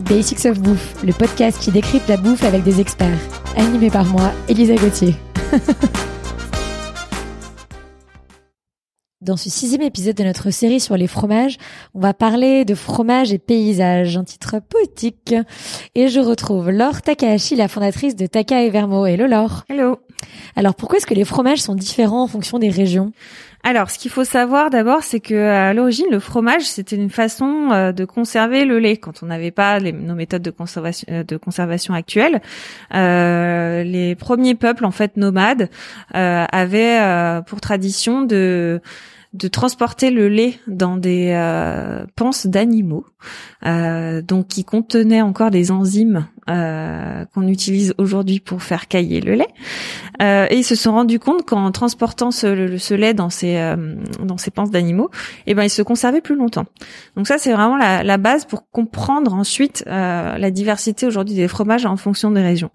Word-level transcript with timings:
Basics 0.00 0.46
of 0.46 0.60
Bouffe, 0.60 1.02
le 1.04 1.12
podcast 1.12 1.60
qui 1.60 1.70
décrypte 1.70 2.08
la 2.08 2.16
bouffe 2.16 2.44
avec 2.44 2.62
des 2.62 2.80
experts. 2.80 3.18
Animé 3.56 3.90
par 3.90 4.04
moi, 4.06 4.32
Elisa 4.48 4.74
Gauthier. 4.74 5.14
Dans 9.20 9.36
ce 9.36 9.50
sixième 9.50 9.82
épisode 9.82 10.16
de 10.16 10.24
notre 10.24 10.50
série 10.50 10.80
sur 10.80 10.96
les 10.96 11.06
fromages, 11.06 11.58
on 11.94 12.00
va 12.00 12.14
parler 12.14 12.64
de 12.64 12.74
fromage 12.74 13.34
et 13.34 13.38
paysage, 13.38 14.16
un 14.16 14.24
titre 14.24 14.56
poétique. 14.66 15.34
Et 15.94 16.08
je 16.08 16.20
retrouve 16.20 16.70
Laure 16.70 17.02
Takahashi, 17.02 17.54
la 17.54 17.68
fondatrice 17.68 18.16
de 18.16 18.26
Taka 18.26 18.62
et 18.62 18.70
Vermo. 18.70 19.04
Hello 19.04 19.26
Laure. 19.26 19.64
Hello. 19.68 19.98
Alors 20.56 20.74
pourquoi 20.74 20.98
est-ce 20.98 21.06
que 21.06 21.14
les 21.14 21.24
fromages 21.24 21.60
sont 21.60 21.74
différents 21.74 22.22
en 22.22 22.26
fonction 22.26 22.58
des 22.58 22.70
régions? 22.70 23.12
Alors, 23.62 23.90
ce 23.90 23.98
qu'il 23.98 24.10
faut 24.10 24.24
savoir 24.24 24.70
d'abord, 24.70 25.02
c'est 25.02 25.20
que 25.20 25.34
à 25.34 25.74
l'origine, 25.74 26.06
le 26.10 26.18
fromage, 26.18 26.62
c'était 26.62 26.96
une 26.96 27.10
façon 27.10 27.68
euh, 27.72 27.92
de 27.92 28.06
conserver 28.06 28.64
le 28.64 28.78
lait 28.78 28.96
quand 28.96 29.22
on 29.22 29.26
n'avait 29.26 29.50
pas 29.50 29.80
nos 29.80 30.14
méthodes 30.14 30.42
de 30.42 30.50
conservation, 30.50 31.06
euh, 31.10 31.96
actuelles. 31.96 32.40
Euh, 32.94 33.82
les 33.82 34.14
premiers 34.14 34.54
peuples, 34.54 34.86
en 34.86 34.90
fait, 34.90 35.16
nomades, 35.18 35.68
avaient 36.12 37.42
pour 37.46 37.60
tradition 37.60 38.22
de 38.22 38.80
transporter 39.52 40.10
le 40.10 40.28
lait 40.28 40.58
dans 40.66 40.96
des 40.96 41.34
panses 42.16 42.46
d'animaux, 42.46 43.04
euh, 43.66 44.22
donc 44.22 44.48
qui 44.48 44.64
contenaient 44.64 45.22
encore 45.22 45.50
des 45.50 45.70
enzymes 45.70 46.26
euh, 46.50 47.24
qu'on 47.32 47.46
utilise 47.46 47.94
aujourd'hui 47.96 48.40
pour 48.40 48.62
faire 48.62 48.88
cailler 48.88 49.20
le 49.20 49.34
lait. 49.34 49.48
Euh, 50.20 50.46
et 50.50 50.56
ils 50.56 50.64
se 50.64 50.74
sont 50.74 50.92
rendus 50.92 51.18
compte 51.18 51.46
qu'en 51.46 51.70
transportant 51.70 52.30
ce, 52.30 52.76
ce, 52.76 52.94
lait 52.94 53.14
dans 53.14 53.30
ces 53.30 53.56
euh, 53.56 53.94
dans 54.22 54.36
ces 54.36 54.50
panses 54.50 54.70
d'animaux, 54.70 55.10
eh 55.46 55.54
ben 55.54 55.62
il 55.62 55.70
se 55.70 55.82
conservait 55.82 56.20
plus 56.20 56.34
longtemps. 56.34 56.66
Donc 57.16 57.28
ça 57.28 57.38
c'est 57.38 57.52
vraiment 57.52 57.76
la, 57.76 58.02
la, 58.02 58.18
base 58.18 58.44
pour 58.44 58.68
comprendre 58.70 59.32
ensuite 59.32 59.84
euh, 59.86 60.36
la 60.36 60.50
diversité 60.50 61.06
aujourd'hui 61.06 61.36
des 61.36 61.48
fromages 61.48 61.86
en 61.86 61.96
fonction 61.96 62.30
des 62.30 62.42
régions. 62.42 62.70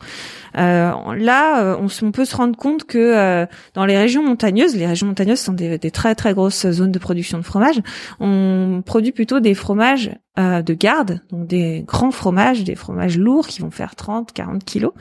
là, 0.55 1.77
on, 1.79 1.87
on, 2.01 2.11
peut 2.11 2.25
se 2.25 2.35
rendre 2.35 2.57
compte 2.57 2.85
que 2.85 3.45
dans 3.73 3.85
les 3.85 3.97
régions 3.97 4.23
montagneuses, 4.23 4.75
les 4.75 4.87
régions 4.87 5.07
montagneuses 5.07 5.39
sont 5.39 5.53
des, 5.53 5.77
des 5.77 5.91
très 5.91 6.15
très 6.15 6.33
grosses 6.33 6.69
zones 6.71 6.91
de 6.91 6.99
production 6.99 7.37
de 7.37 7.43
fromage, 7.43 7.81
on 8.19 8.81
produit 8.85 9.11
plutôt 9.11 9.39
des 9.39 9.53
fromages 9.53 10.11
euh, 10.37 10.61
de 10.61 10.73
garde, 10.73 11.21
donc 11.31 11.47
des 11.47 11.85
grands 11.87 12.11
fromages, 12.11 12.65
des 12.65 12.75
fromages 12.75 13.17
lourds 13.17 13.47
qui 13.47 13.61
vont 13.61 13.64
faire 13.71 13.95
30, 13.95 14.33
40 14.33 14.63
kilos. 14.63 14.93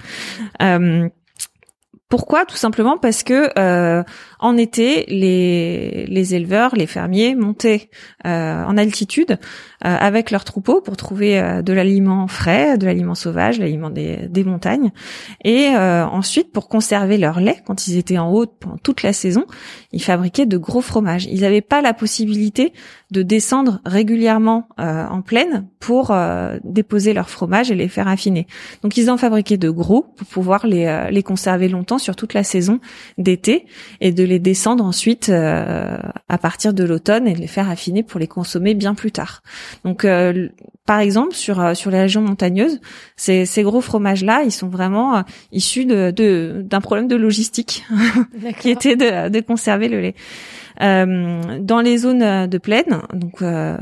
Euh, 0.63 1.09
pourquoi? 2.15 2.47
Tout 2.47 2.55
simplement 2.55 2.97
parce 2.97 3.25
que 3.25 3.51
euh, 3.59 4.05
en 4.39 4.57
été, 4.57 5.05
les, 5.09 6.35
éleveurs, 6.37 6.77
les 6.77 6.87
fermiers 6.87 7.35
montaient 7.35 7.91
euh, 8.25 8.63
en 8.63 8.77
altitude 8.77 9.33
euh, 9.33 9.37
avec 9.83 10.31
leurs 10.31 10.45
troupeaux 10.45 10.81
pour 10.81 10.97
trouver 10.97 11.43
de 11.65 11.73
l'aliment 11.73 12.29
frais, 12.29 12.79
de 12.79 12.87
l'aliment 12.87 13.17
sauvage, 13.17 13.59
l'aliment 13.59 13.91
des, 13.91 14.45
montagnes, 14.45 14.93
et 15.45 15.71
ensuite 15.71 16.53
pour 16.53 16.69
conserver 16.69 17.19
leur 17.19 17.41
lait 17.41 17.63
quand 17.67 17.89
ils 17.89 17.97
étaient 17.97 18.19
en 18.19 18.31
haut 18.31 18.47
pendant 18.47 18.77
toute 18.77 19.03
la 19.03 19.13
saison, 19.13 19.47
ils 19.91 20.03
fabriquaient 20.03 20.47
de 20.47 20.57
gros 20.57 20.83
fromages. 20.83 21.27
Ils 21.27 21.41
n'avaient 21.41 21.63
pas 21.63 21.83
la 21.83 21.95
possibilité 21.95 22.73
de 23.11 23.23
descendre 23.23 23.81
régulièrement 23.85 24.69
en 24.79 25.23
plaine 25.23 25.67
pour 25.81 26.15
déposer 26.63 27.13
leurs 27.13 27.31
fromages 27.31 27.71
et 27.71 27.75
les 27.75 27.89
faire 27.89 28.09
affiner. 28.09 28.47
Donc 28.83 28.97
ils 28.97 29.11
en 29.11 29.17
fabriquaient 29.17 29.57
de 29.57 29.71
gros 29.71 30.03
pour 30.17 30.27
pouvoir 30.27 30.67
les 30.67 31.23
conserver 31.25 31.69
longtemps 31.69 31.99
sur 32.05 32.15
toute 32.15 32.35
la 32.35 32.45
saison 32.45 32.81
d'été 33.19 33.67
et 34.01 34.13
de 34.13 34.23
les 34.23 34.39
descendre 34.39 34.85
ensuite 34.85 35.29
euh, 35.29 35.99
à 36.29 36.39
partir 36.39 36.73
de 36.75 36.85
l'automne 36.85 37.27
et 37.27 37.33
de 37.33 37.41
les 37.41 37.47
faire 37.47 37.69
affiner 37.69 38.03
pour 38.03 38.21
les 38.21 38.29
consommer 38.29 38.75
bien 38.75 38.95
plus 38.95 39.11
tard. 39.11 39.43
Euh, 40.05 40.49
par 40.87 41.01
exemple, 41.01 41.35
sur 41.35 41.61
euh, 41.61 41.75
sur 41.75 41.91
les 41.91 42.01
régions 42.01 42.21
montagneuses, 42.21 42.81
ces, 43.17 43.47
ces 43.47 43.63
gros 43.63 43.81
fromages 43.81 44.25
là, 44.25 44.43
ils 44.45 44.53
sont 44.53 44.69
vraiment 44.69 45.25
issus 45.53 45.87
de 45.87 46.63
d'un 46.63 46.81
problème 46.81 47.09
de 47.09 47.17
logistique 47.17 47.85
qui 48.61 48.71
était 48.71 48.97
de, 48.97 49.29
de 49.29 49.41
conserver 49.41 49.89
le 49.89 50.01
lait. 50.01 50.15
Euh, 50.83 51.59
dans 51.61 51.81
les 51.81 51.99
zones 51.99 52.49
de 52.49 52.59
plaine, 52.59 53.03
donc 53.13 53.43
euh, 53.43 53.77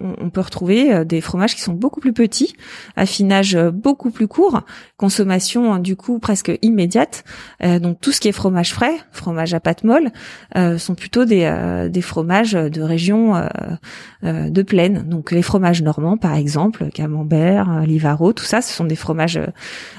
on, 0.00 0.14
on, 0.18 0.30
peut 0.30 0.40
retrouver 0.40 0.92
euh, 0.92 1.04
des 1.04 1.20
fromages 1.20 1.54
qui 1.54 1.60
sont 1.60 1.74
beaucoup 1.74 2.00
plus 2.00 2.14
petits, 2.14 2.54
affinage 2.96 3.56
beaucoup 3.56 4.10
plus 4.10 4.28
court, 4.28 4.62
consommation 4.96 5.76
du 5.78 5.94
coup 5.94 6.18
presque 6.18 6.50
immédiate. 6.62 7.24
donc 7.62 8.00
tout 8.00 8.12
ce 8.12 8.20
qui 8.20 8.28
est 8.28 8.32
fromage 8.32 8.72
frais, 8.72 8.94
fromage 9.12 9.52
à 9.52 9.60
pâte 9.60 9.84
molle, 9.84 10.10
sont 10.78 10.94
plutôt 10.94 11.24
des, 11.24 11.88
des 11.90 12.02
fromages 12.02 12.52
de 12.52 12.82
régions 12.82 13.34
de 14.22 14.62
plaine. 14.62 15.04
Donc 15.08 15.32
les 15.32 15.42
fromages 15.42 15.82
normands 15.82 16.16
par 16.16 16.34
exemple, 16.34 16.47
camembert, 16.94 17.82
livaro, 17.86 18.32
tout 18.32 18.44
ça, 18.44 18.60
ce 18.60 18.72
sont 18.72 18.84
des 18.84 18.96
fromages 18.96 19.40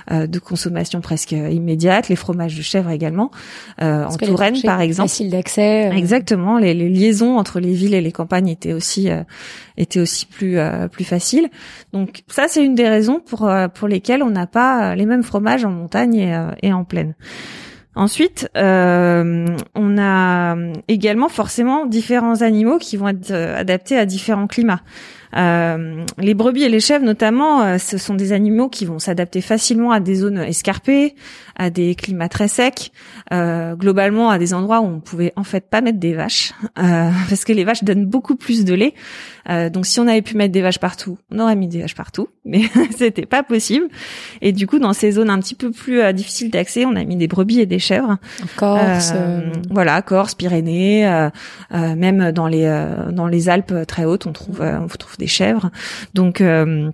de 0.09 0.39
consommation 0.39 1.01
presque 1.01 1.31
immédiate. 1.31 2.09
Les 2.09 2.15
fromages 2.15 2.55
de 2.55 2.61
chèvre 2.61 2.89
également, 2.89 3.31
en 3.79 4.07
Touraine 4.17 4.61
par 4.63 4.81
exemple. 4.81 5.09
Facile 5.09 5.29
d'accès. 5.29 5.89
Exactement 5.95 6.49
les, 6.57 6.73
liaisons 6.73 7.37
entre 7.37 7.59
les 7.59 7.73
villes 7.73 7.93
et 7.93 8.01
les 8.01 8.11
campagnes 8.11 8.47
étaient 8.47 8.73
aussi 8.73 9.09
euh, 9.09 9.23
étaient 9.77 9.99
aussi 9.99 10.25
plus 10.25 10.57
euh, 10.57 10.87
plus 10.87 11.03
faciles. 11.03 11.49
Donc 11.93 12.23
ça 12.27 12.45
c'est 12.47 12.63
une 12.63 12.75
des 12.75 12.87
raisons 12.87 13.19
pour 13.19 13.47
euh, 13.47 13.67
pour 13.67 13.87
lesquelles 13.87 14.23
on 14.23 14.29
n'a 14.29 14.47
pas 14.47 14.95
les 14.95 15.05
mêmes 15.05 15.23
fromages 15.23 15.65
en 15.65 15.71
montagne 15.71 16.15
et, 16.15 16.47
et 16.63 16.73
en 16.73 16.83
plaine. 16.83 17.15
Ensuite, 17.95 18.49
on 18.55 19.97
a 19.97 20.55
également 20.87 21.29
forcément 21.29 21.85
différents 21.85 22.41
animaux 22.41 22.77
qui 22.77 22.97
vont 22.97 23.09
être 23.09 23.31
adaptés 23.31 23.97
à 23.97 24.05
différents 24.05 24.47
climats. 24.47 24.81
Euh, 25.37 26.05
les 26.17 26.33
brebis 26.33 26.63
et 26.63 26.69
les 26.69 26.79
chèvres, 26.79 27.05
notamment, 27.05 27.61
euh, 27.61 27.77
ce 27.77 27.97
sont 27.97 28.15
des 28.15 28.33
animaux 28.33 28.69
qui 28.69 28.85
vont 28.85 28.99
s'adapter 28.99 29.41
facilement 29.41 29.91
à 29.91 29.99
des 29.99 30.15
zones 30.15 30.39
escarpées, 30.39 31.15
à 31.55 31.69
des 31.69 31.93
climats 31.93 32.29
très 32.29 32.47
secs, 32.47 32.91
euh, 33.31 33.75
globalement 33.75 34.29
à 34.29 34.39
des 34.39 34.53
endroits 34.53 34.79
où 34.79 34.85
on 34.85 34.99
pouvait 34.99 35.33
en 35.35 35.43
fait 35.43 35.69
pas 35.69 35.81
mettre 35.81 35.99
des 35.99 36.13
vaches, 36.13 36.53
euh, 36.79 37.11
parce 37.29 37.43
que 37.43 37.53
les 37.53 37.63
vaches 37.63 37.83
donnent 37.83 38.05
beaucoup 38.05 38.35
plus 38.35 38.65
de 38.65 38.73
lait. 38.73 38.93
Euh, 39.49 39.69
donc 39.69 39.85
si 39.85 39.99
on 39.99 40.07
avait 40.07 40.21
pu 40.21 40.37
mettre 40.37 40.53
des 40.53 40.61
vaches 40.61 40.79
partout, 40.79 41.17
on 41.31 41.39
aurait 41.39 41.55
mis 41.55 41.67
des 41.67 41.81
vaches 41.81 41.95
partout, 41.95 42.29
mais 42.45 42.61
c'était 42.97 43.25
pas 43.25 43.43
possible. 43.43 43.87
Et 44.41 44.51
du 44.51 44.65
coup, 44.65 44.79
dans 44.79 44.93
ces 44.93 45.11
zones 45.11 45.29
un 45.29 45.39
petit 45.39 45.55
peu 45.55 45.71
plus 45.71 46.13
difficiles 46.13 46.49
d'accès, 46.49 46.85
on 46.85 46.95
a 46.95 47.03
mis 47.03 47.17
des 47.17 47.27
brebis 47.27 47.59
et 47.59 47.65
des 47.65 47.78
chèvres. 47.79 48.17
Corse, 48.57 49.13
voilà, 49.69 50.01
Corse, 50.01 50.35
Pyrénées, 50.35 51.29
même 51.71 52.31
dans 52.31 52.47
les 52.47 52.85
dans 53.11 53.27
les 53.27 53.49
Alpes 53.49 53.73
très 53.87 54.05
hautes, 54.05 54.25
on 54.27 54.33
trouve 54.33 54.61
on 54.61 54.87
trouve 54.87 55.17
des 55.17 55.27
chèvres. 55.27 55.69
Donc 56.13 56.41
euh, 56.41 56.91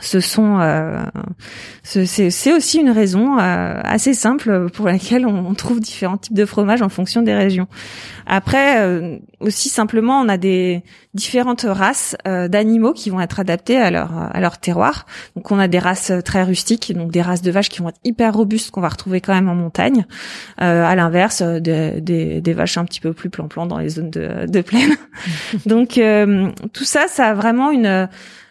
ce 0.00 0.20
sont 0.20 0.58
euh, 0.60 1.02
c'est 1.82 2.52
aussi 2.52 2.78
une 2.78 2.90
raison 2.90 3.38
euh, 3.38 3.80
assez 3.84 4.14
simple 4.14 4.70
pour 4.70 4.86
laquelle 4.86 5.26
on, 5.26 5.52
trouve 5.54 5.80
différents 5.80 6.16
types 6.16 6.34
de 6.34 6.46
fromages 6.46 6.80
en 6.80 6.88
fonction 6.88 7.20
des 7.22 7.34
régions. 7.34 7.66
Après 8.26 9.20
aussi 9.40 9.68
simplement 9.68 10.20
on 10.20 10.28
a 10.28 10.38
des 10.38 10.82
différentes 11.12 11.66
races 11.68 12.16
d'animaux 12.24 12.94
qui 12.94 13.10
vont 13.10 13.20
être 13.20 13.40
adaptés 13.40 13.76
à 13.76 13.90
leur 13.90 14.12
à 14.12 14.40
leur 14.40 14.58
terroir. 14.58 15.06
Donc 15.36 15.50
on 15.50 15.58
a 15.58 15.68
des 15.68 15.78
races 15.78 16.12
très 16.24 16.42
rustiques, 16.42 16.92
donc 16.96 17.10
des 17.10 17.20
races 17.20 17.42
de 17.42 17.50
vaches 17.50 17.68
qui 17.68 17.80
vont 17.80 17.90
être 17.90 18.00
hyper 18.04 18.34
robustes 18.34 18.70
qu'on 18.70 18.80
va 18.80 18.88
retrouver 18.88 19.20
quand 19.20 19.34
même 19.34 19.48
en 19.48 19.54
montagne. 19.54 20.06
à 20.56 20.94
l'inverse 20.94 21.42
des, 21.42 22.00
des, 22.00 22.40
des, 22.40 22.52
vaches 22.54 22.78
un 22.78 22.84
petit 22.84 23.00
peu 23.00 23.12
plus 23.12 23.28
plan-plan 23.28 23.66
dans 23.66 23.78
les 23.78 23.90
zones 23.90 24.10
de, 24.10 24.46
de 24.46 24.60
plaine. 24.62 24.96
donc 25.66 26.00
tout 26.72 26.84
ça 26.84 27.08
ça 27.08 27.26
a 27.26 27.34
vraiment 27.34 27.70
une 27.70 28.08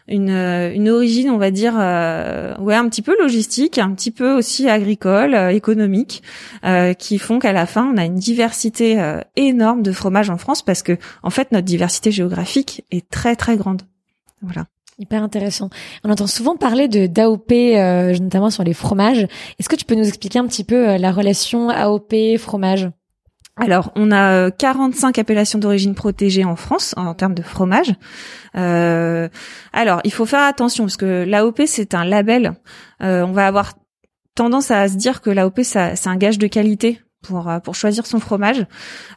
une, 0.07 0.29
une 0.29 0.89
origine, 0.89 1.29
on 1.29 1.37
va 1.37 1.51
dire, 1.51 1.75
euh, 1.77 2.55
ouais, 2.57 2.75
un 2.75 2.87
petit 2.89 3.01
peu 3.01 3.15
logistique, 3.19 3.77
un 3.77 3.93
petit 3.93 4.11
peu 4.11 4.33
aussi 4.33 4.69
agricole, 4.69 5.33
euh, 5.33 5.49
économique, 5.49 6.23
euh, 6.65 6.93
qui 6.93 7.17
font 7.17 7.39
qu'à 7.39 7.53
la 7.53 7.65
fin, 7.65 7.91
on 7.93 7.97
a 7.97 8.05
une 8.05 8.15
diversité 8.15 8.99
euh, 8.99 9.19
énorme 9.35 9.81
de 9.81 9.91
fromages 9.91 10.29
en 10.29 10.37
France 10.37 10.61
parce 10.61 10.83
que, 10.83 10.97
en 11.23 11.29
fait, 11.29 11.51
notre 11.51 11.65
diversité 11.65 12.11
géographique 12.11 12.85
est 12.91 13.09
très 13.09 13.35
très 13.35 13.57
grande. 13.57 13.83
Voilà. 14.41 14.65
Hyper 14.99 15.23
intéressant. 15.23 15.69
On 16.03 16.11
entend 16.11 16.27
souvent 16.27 16.55
parler 16.57 16.87
de 16.87 17.07
d'AOP, 17.07 17.51
notamment 18.21 18.51
sur 18.51 18.63
les 18.63 18.73
fromages. 18.73 19.27
Est-ce 19.57 19.67
que 19.67 19.75
tu 19.75 19.85
peux 19.85 19.95
nous 19.95 20.07
expliquer 20.07 20.37
un 20.37 20.45
petit 20.45 20.63
peu 20.63 20.97
la 20.97 21.11
relation 21.11 21.69
AOP 21.69 22.37
fromage? 22.37 22.87
Alors, 23.61 23.91
on 23.95 24.11
a 24.11 24.49
45 24.49 25.17
euh, 25.17 25.21
appellations 25.21 25.59
d'origine 25.59 25.93
protégées 25.93 26.43
en 26.43 26.55
France 26.55 26.95
en 26.97 27.13
termes 27.13 27.35
de 27.35 27.43
fromage. 27.43 27.93
Euh, 28.57 29.29
alors, 29.71 30.01
il 30.03 30.11
faut 30.11 30.25
faire 30.25 30.41
attention 30.41 30.85
parce 30.85 30.97
que 30.97 31.25
l'AOP 31.25 31.61
c'est 31.67 31.93
un 31.93 32.03
label. 32.03 32.53
Euh, 33.03 33.21
on 33.21 33.33
va 33.33 33.45
avoir 33.45 33.73
tendance 34.33 34.71
à 34.71 34.87
se 34.87 34.95
dire 34.95 35.21
que 35.21 35.29
l'AOP 35.29 35.59
c'est 35.61 36.07
un 36.07 36.15
gage 36.17 36.39
de 36.39 36.47
qualité 36.47 37.01
pour 37.21 37.51
pour 37.63 37.75
choisir 37.75 38.05
son 38.05 38.19
fromage. 38.19 38.65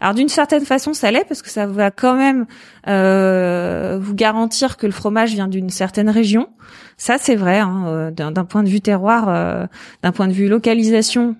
Alors 0.00 0.14
d'une 0.14 0.28
certaine 0.28 0.64
façon, 0.64 0.92
ça 0.94 1.10
l'est 1.10 1.24
parce 1.24 1.42
que 1.42 1.50
ça 1.50 1.66
va 1.66 1.90
quand 1.90 2.16
même 2.16 2.46
vous 2.86 4.14
garantir 4.14 4.76
que 4.76 4.86
le 4.86 4.92
fromage 4.92 5.32
vient 5.32 5.48
d'une 5.48 5.70
certaine 5.70 6.10
région. 6.10 6.48
Ça, 6.96 7.16
c'est 7.18 7.34
vrai. 7.34 7.58
Hein, 7.58 8.12
d'un 8.12 8.44
point 8.44 8.62
de 8.62 8.68
vue 8.68 8.80
terroir, 8.80 9.68
d'un 10.02 10.12
point 10.12 10.28
de 10.28 10.32
vue 10.32 10.48
localisation, 10.48 11.36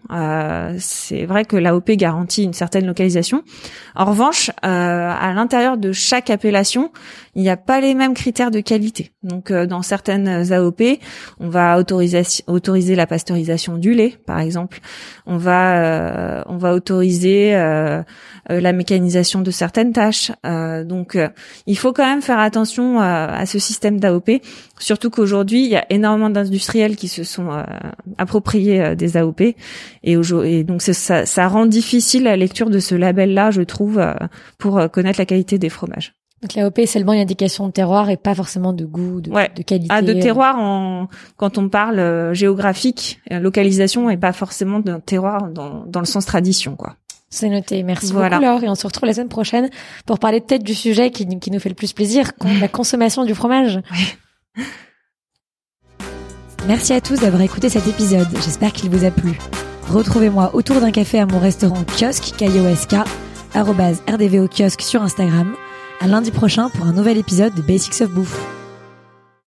c'est 0.79 1.27
vrai 1.27 1.45
que 1.45 1.57
l'AOP 1.57 1.91
garantit 1.93 2.43
une 2.43 2.53
certaine 2.53 2.87
localisation. 2.87 3.43
En 3.95 4.07
revanche, 4.07 4.51
à 4.63 5.33
l'intérieur 5.35 5.77
de 5.77 5.93
chaque 5.93 6.31
appellation, 6.31 6.91
il 7.35 7.43
n'y 7.43 7.51
a 7.51 7.57
pas 7.57 7.81
les 7.81 7.95
mêmes 7.95 8.15
critères 8.15 8.51
de 8.51 8.61
qualité. 8.61 9.13
Donc, 9.23 9.53
dans 9.53 9.83
certaines 9.83 10.53
AOP, 10.53 10.83
on 11.41 11.49
va 11.49 11.79
autoriser 11.79 12.23
autoriser 12.47 12.95
la 12.95 13.07
pasteurisation 13.07 13.77
du 13.77 13.95
lait, 13.95 14.15
par 14.27 14.41
exemple. 14.41 14.81
On 15.27 15.37
va 15.37 15.77
euh, 15.77 16.43
on 16.55 16.59
va 16.59 16.75
autoriser 16.75 17.55
euh, 17.55 18.03
euh, 18.51 18.61
la 18.61 18.73
mécanisation 18.73 19.41
de 19.41 19.51
certaines 19.51 19.93
tâches. 19.93 20.31
donc, 20.85 21.19
il 21.67 21.77
faut 21.77 21.93
quand 21.93 22.07
même 22.07 22.23
faire 22.23 22.39
attention 22.39 23.01
à 23.01 23.45
ce 23.47 23.59
système 23.59 23.99
d'AOP, 23.99 24.41
surtout 24.79 25.11
qu'aujourd'hui 25.11 25.65
il 25.65 25.71
y 25.71 25.77
a 25.77 25.85
énormément 25.91 26.31
d'industriels 26.31 26.97
qui 26.97 27.09
se 27.09 27.25
sont 27.25 27.51
appropriés 28.19 28.95
des 28.97 29.17
AOP 29.17 29.55
et, 30.03 30.65
donc 30.65 30.83
ça, 30.83 31.27
ça 31.27 31.49
rend 31.49 31.67
difficile 31.67 32.25
la 32.25 32.37
lecture 32.37 32.71
de 32.71 32.79
ce 32.79 32.95
label-là, 32.95 33.51
je 33.51 33.63
trouve, 33.63 34.03
pour 34.59 34.91
connaître 34.91 35.19
la 35.19 35.27
qualité 35.27 35.59
des 35.59 35.69
fromages. 35.69 36.15
Donc 36.43 36.55
l'AOP 36.55 36.79
est 36.81 36.87
seulement 36.87 37.15
une 37.15 37.21
indication 37.21 37.67
de 37.67 37.73
terroir 37.73 38.11
et 38.11 38.17
pas 38.19 38.35
forcément 38.35 38.73
de 38.75 38.85
goût, 38.85 39.23
de, 39.23 39.31
de 39.31 39.63
qualité. 39.63 39.89
Ah, 39.91 40.03
de 40.03 40.13
terroir 40.13 40.59
en 40.59 41.09
quand 41.37 41.57
on 41.57 41.69
parle 41.71 41.99
euh, 41.99 42.35
géographique, 42.35 43.21
euh, 43.33 43.39
localisation 43.39 44.11
et 44.11 44.19
pas 44.19 44.33
forcément 44.33 44.81
d'un 44.81 45.01
terroir 45.01 45.49
dans, 45.49 45.85
dans 45.87 46.01
le 46.01 46.07
sens 46.07 46.27
tradition, 46.27 46.77
quoi. 46.77 46.97
C'est 47.31 47.49
noté. 47.49 47.83
Merci 47.83 48.13
beaucoup 48.13 48.29
Laure 48.41 48.63
et 48.63 48.69
on 48.69 48.75
se 48.77 48.87
retrouve 48.87 49.07
la 49.07 49.15
semaine 49.15 49.29
prochaine 49.29 49.69
pour 50.07 50.21
parler 50.21 50.41
peut-être 50.41 50.63
du 50.63 50.75
sujet 50.75 51.11
qui, 51.11 51.27
qui 51.41 51.51
nous 51.51 51.59
fait 51.59 51.69
le 51.69 51.75
plus 51.75 51.93
plaisir, 51.93 52.31
la 52.61 52.69
consommation 52.69 53.25
du 53.25 53.35
fromage. 53.35 53.81
Merci 56.69 56.93
à 56.93 57.01
tous 57.01 57.21
d'avoir 57.21 57.43
écouté 57.43 57.69
cet 57.69 57.89
épisode. 57.89 58.29
J'espère 58.35 58.73
qu'il 58.73 58.89
vous 58.89 59.05
a 59.05 59.11
plu. 59.11 59.33
Retrouvez-moi 59.91 60.55
autour 60.55 60.81
d'un 60.81 60.93
café 60.93 61.19
à 61.19 61.27
mon 61.27 61.39
restaurant 61.39 61.85
kiosque 61.99 62.35
KIOSK, 62.37 62.95
rdvo 63.55 64.49
kiosque 64.49 64.83
sur 64.83 65.03
Instagram 65.03 65.55
à 66.01 66.07
lundi 66.07 66.31
prochain 66.31 66.71
pour 66.71 66.87
un 66.87 66.93
nouvel 66.93 67.19
épisode 67.19 67.55
de 67.55 67.63
Basics 67.63 68.01
of 68.01 68.11
Bouffe. 68.11 68.54